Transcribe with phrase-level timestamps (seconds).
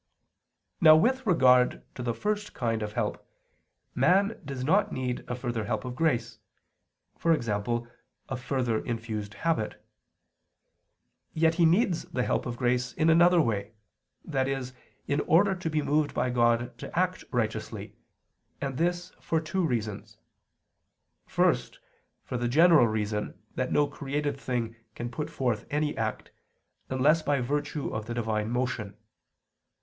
[0.81, 3.23] Now with regard to the first kind of help,
[3.93, 6.39] man does not need a further help of grace,
[7.23, 7.47] e.g.
[8.27, 9.79] a further infused habit.
[11.35, 13.73] Yet he needs the help of grace in another way,
[14.33, 14.63] i.e.
[15.07, 17.95] in order to be moved by God to act righteously,
[18.59, 20.17] and this for two reasons:
[21.27, 21.77] first,
[22.23, 26.31] for the general reason that no created thing can put forth any act,
[26.89, 28.97] unless by virtue of the Divine motion.